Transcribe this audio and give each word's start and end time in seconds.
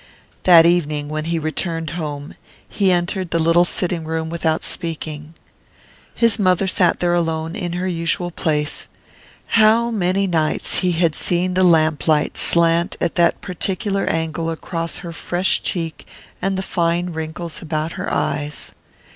That 0.45 0.65
evening, 0.65 1.09
when 1.09 1.25
he 1.25 1.37
returned 1.37 1.91
home, 1.91 2.33
he 2.67 2.91
entered 2.91 3.29
the 3.29 3.37
little 3.37 3.65
sitting 3.65 4.03
room 4.03 4.31
without 4.31 4.63
speaking. 4.63 5.35
His 6.15 6.39
mother 6.39 6.65
sat 6.65 6.99
there 6.99 7.13
alone, 7.13 7.55
in 7.55 7.73
her 7.73 7.85
usual 7.85 8.31
place 8.31 8.87
how 9.61 9.91
many 9.91 10.25
nights 10.25 10.79
he 10.79 10.93
had 10.93 11.13
seen 11.13 11.53
the 11.53 11.63
lamplight 11.63 12.35
slant 12.35 12.95
at 12.99 13.13
that 13.13 13.41
particular 13.41 14.07
angle 14.07 14.49
across 14.49 14.97
her 15.05 15.13
fresh 15.13 15.61
cheek 15.61 16.07
and 16.41 16.57
the 16.57 16.63
fine 16.63 17.11
wrinkles 17.11 17.61
about 17.61 17.91
her 17.91 18.11
eyes! 18.11 18.71